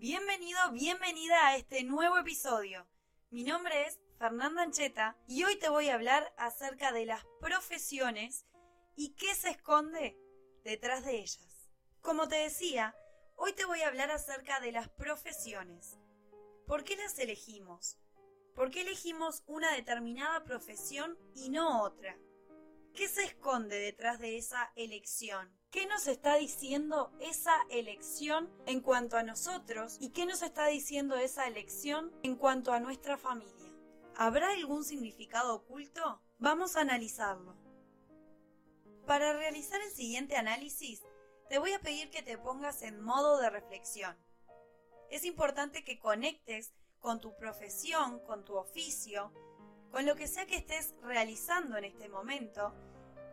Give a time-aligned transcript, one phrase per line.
[0.00, 2.86] Bienvenido, bienvenida a este nuevo episodio.
[3.30, 8.46] Mi nombre es Fernanda Ancheta y hoy te voy a hablar acerca de las profesiones
[8.94, 10.16] y qué se esconde
[10.62, 11.68] detrás de ellas.
[12.00, 12.94] Como te decía,
[13.34, 15.98] hoy te voy a hablar acerca de las profesiones.
[16.64, 17.98] ¿Por qué las elegimos?
[18.54, 22.16] ¿Por qué elegimos una determinada profesión y no otra?
[22.94, 25.56] ¿Qué se esconde detrás de esa elección?
[25.70, 31.16] ¿Qué nos está diciendo esa elección en cuanto a nosotros y qué nos está diciendo
[31.16, 33.72] esa elección en cuanto a nuestra familia?
[34.16, 36.22] ¿Habrá algún significado oculto?
[36.38, 37.56] Vamos a analizarlo.
[39.06, 41.02] Para realizar el siguiente análisis,
[41.48, 44.16] te voy a pedir que te pongas en modo de reflexión.
[45.10, 49.32] Es importante que conectes con tu profesión, con tu oficio,
[49.90, 52.74] con lo que sea que estés realizando en este momento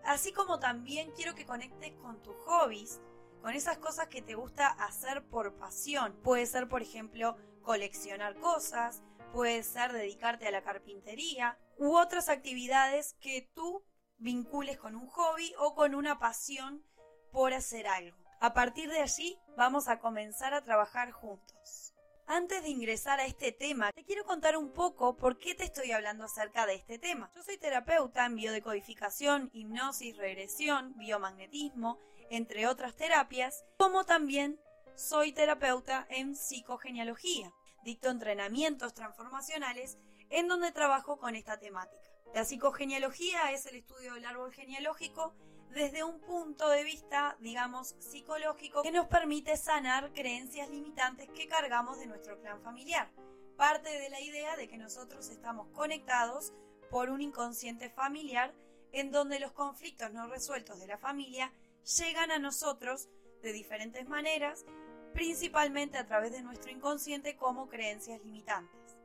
[0.05, 3.01] Así como también quiero que conectes con tus hobbies,
[3.41, 6.15] con esas cosas que te gusta hacer por pasión.
[6.23, 9.01] Puede ser, por ejemplo, coleccionar cosas,
[9.33, 13.83] puede ser dedicarte a la carpintería u otras actividades que tú
[14.17, 16.85] vincules con un hobby o con una pasión
[17.31, 18.15] por hacer algo.
[18.39, 21.94] A partir de allí vamos a comenzar a trabajar juntos.
[22.27, 25.91] Antes de ingresar a este tema, te quiero contar un poco por qué te estoy
[25.91, 27.31] hablando acerca de este tema.
[27.35, 31.99] Yo soy terapeuta en biodecodificación, hipnosis, regresión, biomagnetismo,
[32.31, 34.59] entre otras terapias, como también
[34.95, 37.53] soy terapeuta en psicogenealogía.
[37.83, 39.99] Dicto entrenamientos transformacionales
[40.31, 42.09] en donde trabajo con esta temática.
[42.33, 45.35] La psicogenealogía es el estudio del árbol genealógico
[45.71, 51.99] desde un punto de vista, digamos, psicológico que nos permite sanar creencias limitantes que cargamos
[51.99, 53.09] de nuestro clan familiar.
[53.57, 56.53] Parte de la idea de que nosotros estamos conectados
[56.89, 58.53] por un inconsciente familiar
[58.91, 61.51] en donde los conflictos no resueltos de la familia
[61.97, 63.09] llegan a nosotros
[63.41, 64.65] de diferentes maneras,
[65.13, 68.97] principalmente a través de nuestro inconsciente como creencias limitantes.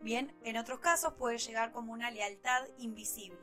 [0.00, 3.38] Bien, en otros casos puede llegar como una lealtad invisible.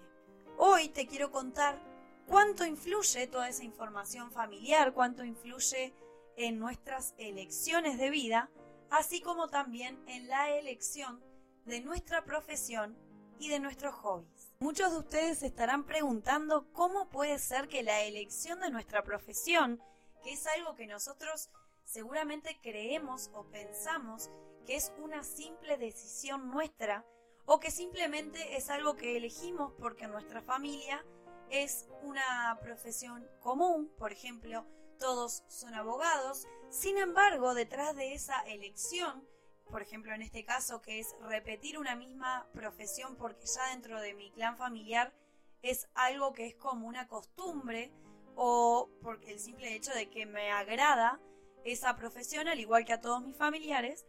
[0.58, 1.80] Hoy te quiero contar
[2.28, 5.94] cuánto influye toda esa información familiar, cuánto influye
[6.36, 8.50] en nuestras elecciones de vida,
[8.90, 11.24] así como también en la elección
[11.66, 12.96] de nuestra profesión
[13.40, 14.52] y de nuestros hobbies.
[14.60, 19.82] Muchos de ustedes estarán preguntando cómo puede ser que la elección de nuestra profesión,
[20.24, 21.50] que es algo que nosotros
[21.84, 24.30] seguramente creemos o pensamos
[24.66, 27.06] que es una simple decisión nuestra,
[27.46, 31.06] o que simplemente es algo que elegimos porque nuestra familia
[31.50, 34.66] es una profesión común, por ejemplo,
[35.00, 39.28] todos son abogados, sin embargo, detrás de esa elección,
[39.70, 44.14] por ejemplo, en este caso, que es repetir una misma profesión porque ya dentro de
[44.14, 45.14] mi clan familiar
[45.62, 47.92] es algo que es como una costumbre
[48.36, 51.20] o porque el simple hecho de que me agrada
[51.64, 54.06] esa profesión al igual que a todos mis familiares,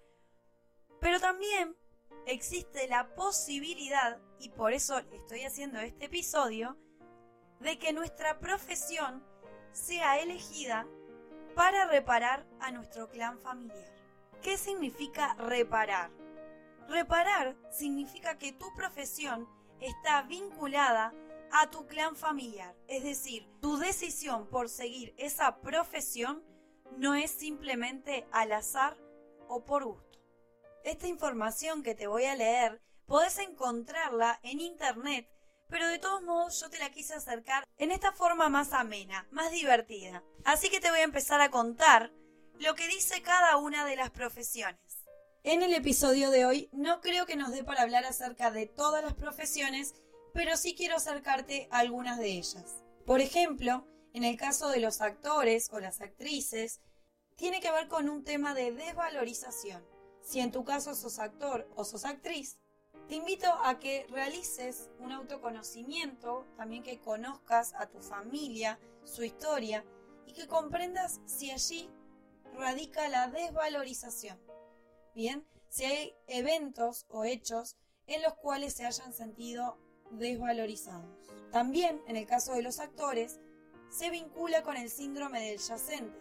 [1.00, 1.76] pero también
[2.26, 6.76] existe la posibilidad, y por eso estoy haciendo este episodio,
[7.60, 9.24] de que nuestra profesión
[9.72, 10.86] sea elegida
[11.54, 13.92] para reparar a nuestro clan familiar.
[14.42, 16.10] ¿Qué significa reparar?
[16.88, 19.48] Reparar significa que tu profesión
[19.80, 21.12] está vinculada
[21.52, 26.42] a tu clan familiar, es decir, tu decisión por seguir esa profesión
[26.96, 28.96] no es simplemente al azar
[29.48, 30.18] o por gusto.
[30.84, 35.28] Esta información que te voy a leer podés encontrarla en internet
[35.68, 39.50] pero de todos modos yo te la quise acercar en esta forma más amena, más
[39.50, 40.22] divertida.
[40.44, 42.12] Así que te voy a empezar a contar
[42.58, 45.04] lo que dice cada una de las profesiones.
[45.44, 49.04] En el episodio de hoy no creo que nos dé para hablar acerca de todas
[49.04, 49.94] las profesiones,
[50.34, 52.82] pero sí quiero acercarte a algunas de ellas.
[53.06, 56.80] Por ejemplo, en el caso de los actores o las actrices,
[57.36, 59.86] tiene que ver con un tema de desvalorización.
[60.20, 62.58] Si en tu caso sos actor o sos actriz,
[63.08, 69.82] te invito a que realices un autoconocimiento, también que conozcas a tu familia, su historia
[70.26, 71.90] y que comprendas si allí
[72.54, 74.38] radica la desvalorización.
[75.14, 79.78] Bien, si hay eventos o hechos en los cuales se hayan sentido
[80.10, 81.06] desvalorizados.
[81.50, 83.40] También, en el caso de los actores,
[83.88, 86.18] se vincula con el síndrome del yacente.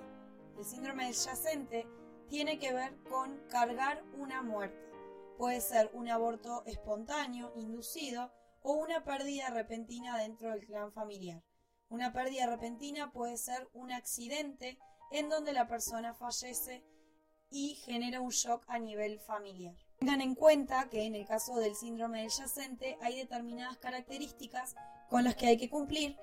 [0.58, 1.86] El síndrome del yacente
[2.30, 4.87] tiene que ver con cargar una muerte.
[5.38, 8.32] Puede ser un aborto espontáneo, inducido,
[8.62, 11.44] o una pérdida repentina dentro del clan familiar.
[11.90, 14.78] Una pérdida repentina puede ser un accidente
[15.12, 16.84] en donde la persona fallece
[17.50, 19.76] y genera un shock a nivel familiar.
[20.00, 24.76] Tengan en cuenta que en el caso del síndrome del yacente hay determinadas características
[25.10, 26.18] con las que hay que cumplir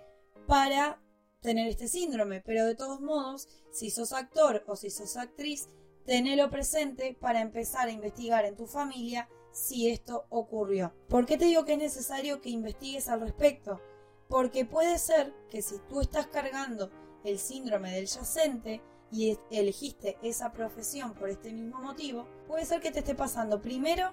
[0.47, 1.01] para
[1.41, 5.69] tener este síndrome, pero de todos modos, si sos actor o si sos actriz,
[6.05, 10.95] tenelo presente para empezar a investigar en tu familia si esto ocurrió.
[11.09, 13.81] ¿Por qué te digo que es necesario que investigues al respecto?
[14.29, 16.91] Porque puede ser que si tú estás cargando
[17.25, 22.91] el síndrome del yacente y elegiste esa profesión por este mismo motivo, puede ser que
[22.91, 24.13] te esté pasando primero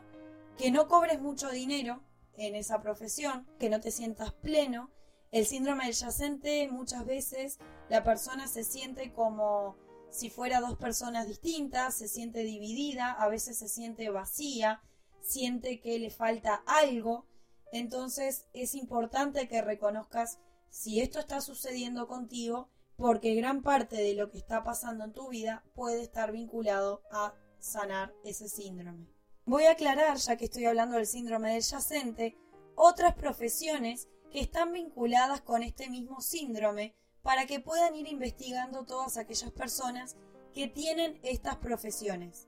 [0.58, 2.04] que no cobres mucho dinero
[2.36, 4.92] en esa profesión, que no te sientas pleno.
[5.32, 7.58] El síndrome del yacente muchas veces
[7.90, 9.76] la persona se siente como
[10.12, 14.82] si fuera dos personas distintas, se siente dividida, a veces se siente vacía,
[15.22, 17.26] siente que le falta algo.
[17.72, 24.30] Entonces es importante que reconozcas si esto está sucediendo contigo, porque gran parte de lo
[24.30, 29.08] que está pasando en tu vida puede estar vinculado a sanar ese síndrome.
[29.46, 32.38] Voy a aclarar, ya que estoy hablando del síndrome del yacente,
[32.76, 39.18] otras profesiones que están vinculadas con este mismo síndrome para que puedan ir investigando todas
[39.18, 40.16] aquellas personas
[40.54, 42.48] que tienen estas profesiones.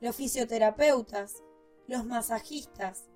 [0.00, 1.42] Los fisioterapeutas,
[1.86, 3.08] los masajistas,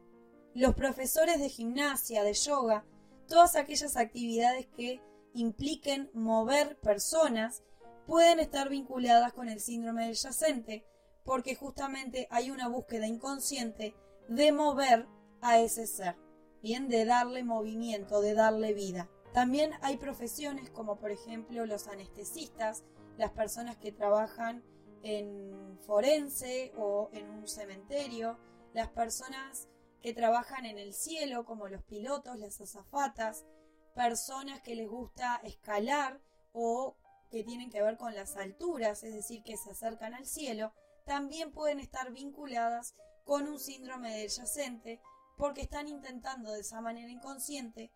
[0.55, 2.85] los profesores de gimnasia, de yoga,
[3.29, 5.01] todas aquellas actividades que
[5.35, 7.63] impliquen mover personas
[8.07, 10.85] pueden estar vinculadas con el síndrome del yacente,
[11.25, 13.95] porque justamente hay una búsqueda inconsciente
[14.29, 15.07] de mover
[15.41, 16.17] a ese ser,
[16.63, 19.09] bien, de darle movimiento, de darle vida.
[19.33, 22.85] También hay profesiones como por ejemplo los anestesistas,
[23.17, 24.63] las personas que trabajan
[25.03, 28.39] en forense o en un cementerio,
[28.75, 29.69] las personas
[30.01, 33.47] que trabajan en el cielo como los pilotos, las azafatas,
[33.95, 36.21] personas que les gusta escalar
[36.53, 36.97] o
[37.31, 40.75] que tienen que ver con las alturas, es decir, que se acercan al cielo,
[41.07, 42.95] también pueden estar vinculadas
[43.25, 45.01] con un síndrome del yacente
[45.39, 47.91] porque están intentando de esa manera inconsciente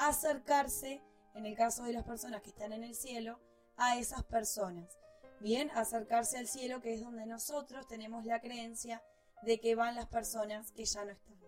[0.00, 1.02] acercarse,
[1.34, 3.38] en el caso de las personas que están en el cielo,
[3.76, 4.98] a esas personas.
[5.40, 9.02] Bien, acercarse al cielo, que es donde nosotros tenemos la creencia
[9.42, 11.38] de que van las personas que ya no están.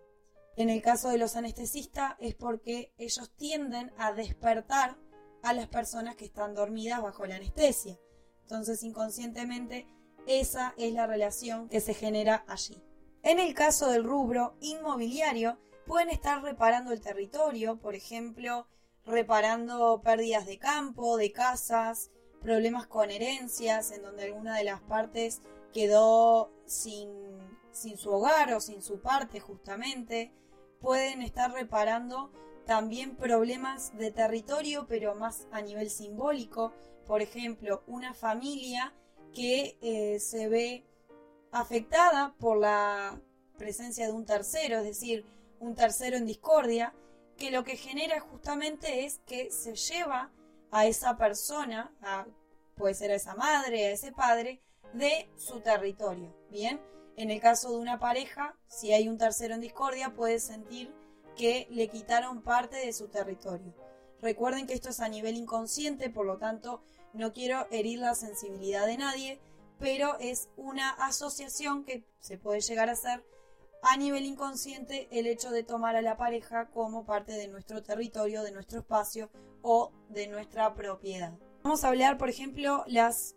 [0.55, 4.97] En el caso de los anestesistas es porque ellos tienden a despertar
[5.41, 7.99] a las personas que están dormidas bajo la anestesia.
[8.43, 9.87] Entonces, inconscientemente,
[10.27, 12.81] esa es la relación que se genera allí.
[13.23, 18.67] En el caso del rubro inmobiliario, pueden estar reparando el territorio, por ejemplo,
[19.05, 25.41] reparando pérdidas de campo, de casas, problemas con herencias, en donde alguna de las partes
[25.73, 27.09] quedó sin,
[27.71, 30.31] sin su hogar o sin su parte justamente.
[30.79, 32.31] Pueden estar reparando
[32.65, 36.73] también problemas de territorio, pero más a nivel simbólico.
[37.07, 38.93] Por ejemplo, una familia
[39.33, 40.85] que eh, se ve
[41.51, 43.19] afectada por la
[43.57, 45.25] presencia de un tercero, es decir,
[45.63, 46.93] un tercero en discordia,
[47.37, 50.29] que lo que genera justamente es que se lleva
[50.71, 51.91] a esa persona,
[52.75, 54.61] puede ser a esa madre, a ese padre,
[54.93, 56.35] de su territorio.
[56.51, 56.81] Bien,
[57.15, 60.93] en el caso de una pareja, si hay un tercero en discordia, puede sentir
[61.37, 63.73] que le quitaron parte de su territorio.
[64.21, 66.83] Recuerden que esto es a nivel inconsciente, por lo tanto,
[67.13, 69.39] no quiero herir la sensibilidad de nadie,
[69.79, 73.25] pero es una asociación que se puede llegar a hacer
[73.83, 78.41] a nivel inconsciente el hecho de tomar a la pareja como parte de nuestro territorio,
[78.41, 79.29] de nuestro espacio
[79.61, 81.33] o de nuestra propiedad.
[81.63, 83.35] Vamos a hablar, por ejemplo, las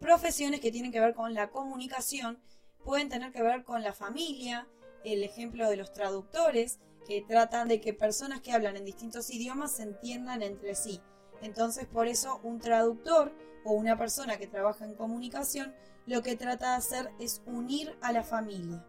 [0.00, 2.38] profesiones que tienen que ver con la comunicación,
[2.84, 4.66] pueden tener que ver con la familia,
[5.04, 9.72] el ejemplo de los traductores, que tratan de que personas que hablan en distintos idiomas
[9.72, 11.00] se entiendan entre sí.
[11.42, 13.32] Entonces, por eso un traductor
[13.64, 15.74] o una persona que trabaja en comunicación
[16.06, 18.84] lo que trata de hacer es unir a la familia.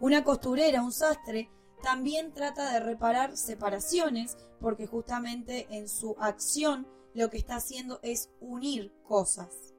[0.00, 1.50] Una costurera, un sastre,
[1.82, 8.30] también trata de reparar separaciones porque justamente en su acción lo que está haciendo es
[8.40, 9.74] unir cosas.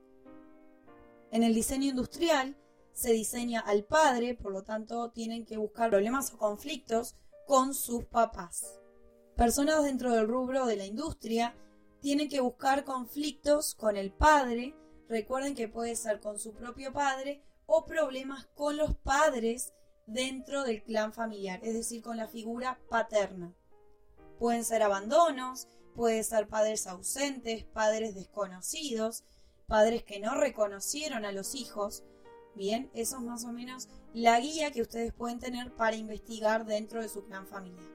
[1.32, 2.56] En el diseño industrial
[2.94, 7.16] se diseña al padre, por lo tanto tienen que buscar problemas o conflictos
[7.48, 8.80] con sus papás.
[9.36, 11.56] Personas dentro del rubro de la industria
[12.00, 14.76] tienen que buscar conflictos con el padre,
[15.08, 19.74] recuerden que puede ser con su propio padre o problemas con los padres
[20.06, 23.54] dentro del clan familiar, es decir, con la figura paterna.
[24.40, 29.24] Pueden ser abandonos, pueden ser padres ausentes, padres desconocidos,
[29.68, 32.04] padres que no reconocieron a los hijos.
[32.56, 37.02] Bien, eso es más o menos la guía que ustedes pueden tener para investigar dentro
[37.02, 37.90] de su clan familiar.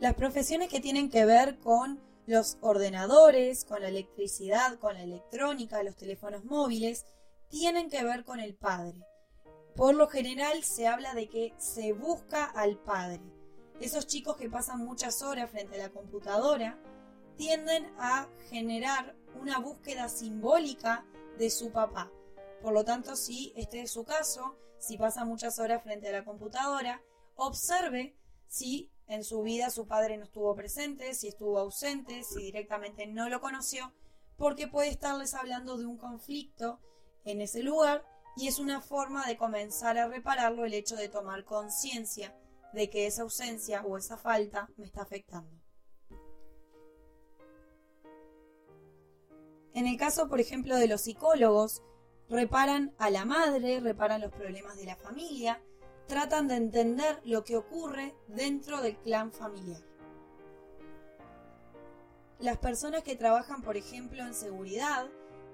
[0.00, 5.82] Las profesiones que tienen que ver con los ordenadores, con la electricidad, con la electrónica,
[5.82, 7.04] los teléfonos móviles,
[7.50, 9.04] tienen que ver con el padre.
[9.76, 13.20] Por lo general se habla de que se busca al padre.
[13.80, 16.78] Esos chicos que pasan muchas horas frente a la computadora
[17.36, 21.04] tienden a generar una búsqueda simbólica
[21.38, 22.10] de su papá.
[22.62, 26.24] Por lo tanto, si este es su caso, si pasa muchas horas frente a la
[26.24, 27.02] computadora,
[27.36, 28.16] observe
[28.46, 33.28] si en su vida su padre no estuvo presente, si estuvo ausente, si directamente no
[33.28, 33.92] lo conoció,
[34.36, 36.80] porque puede estarles hablando de un conflicto
[37.24, 38.04] en ese lugar
[38.36, 42.34] y es una forma de comenzar a repararlo el hecho de tomar conciencia
[42.72, 45.60] de que esa ausencia o esa falta me está afectando.
[49.72, 51.82] En el caso, por ejemplo, de los psicólogos,
[52.28, 55.62] reparan a la madre, reparan los problemas de la familia,
[56.06, 59.82] tratan de entender lo que ocurre dentro del clan familiar.
[62.40, 65.08] Las personas que trabajan, por ejemplo, en seguridad,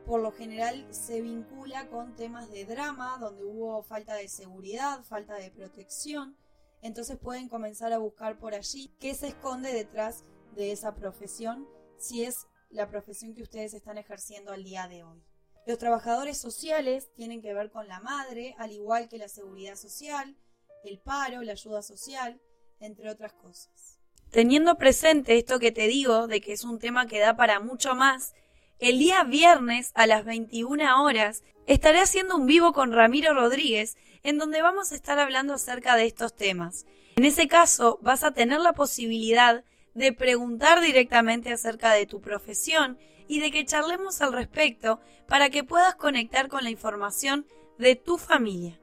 [0.07, 5.35] por lo general se vincula con temas de drama, donde hubo falta de seguridad, falta
[5.35, 6.37] de protección,
[6.81, 12.25] entonces pueden comenzar a buscar por allí qué se esconde detrás de esa profesión, si
[12.25, 15.23] es la profesión que ustedes están ejerciendo al día de hoy.
[15.67, 20.37] Los trabajadores sociales tienen que ver con la madre, al igual que la seguridad social,
[20.85, 22.41] el paro, la ayuda social,
[22.79, 23.99] entre otras cosas.
[24.31, 27.97] Teniendo presente esto que te digo, de que es un tema que da para mucho
[27.97, 28.35] más,
[28.79, 34.39] el día viernes a las 21 horas estaré haciendo un vivo con Ramiro Rodríguez en
[34.39, 36.85] donde vamos a estar hablando acerca de estos temas.
[37.17, 39.65] En ese caso vas a tener la posibilidad
[39.95, 45.65] de preguntar directamente acerca de tu profesión y de que charlemos al respecto para que
[45.65, 47.47] puedas conectar con la información
[47.79, 48.79] de tu familia.